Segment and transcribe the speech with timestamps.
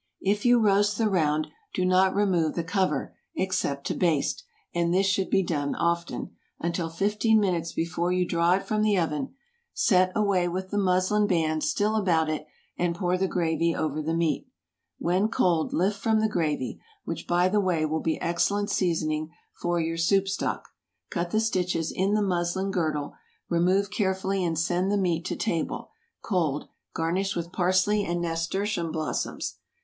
[0.21, 1.45] If you roast the round,
[1.75, 4.43] do not remove the cover, except to baste
[4.73, 8.97] (and this should be done often), until fifteen minutes before you draw it from the
[8.97, 9.35] oven.
[9.75, 12.47] Set away with the muslin band still about it,
[12.79, 14.47] and pour the gravy over the meat.
[14.97, 19.97] When cold, lift from the gravy,—which, by the way, will be excellent seasoning for your
[19.97, 23.13] soup stock,—cut the stitches in the muslin girdle,
[23.49, 25.91] remove carefully and send the meat to table,
[26.23, 29.57] cold, garnished with parsley and nasturtium blossoms.